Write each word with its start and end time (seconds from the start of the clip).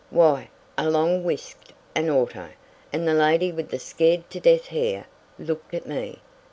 Why, 0.09 0.49
along 0.79 1.23
whisked 1.25 1.73
an 1.93 2.09
auto, 2.09 2.49
and 2.91 3.07
the 3.07 3.13
lady 3.13 3.51
with 3.51 3.69
the 3.69 3.77
scared 3.77 4.31
to 4.31 4.39
death 4.39 4.65
hair 4.69 5.05
looked 5.37 5.75
at 5.75 5.85
me. 5.85 6.21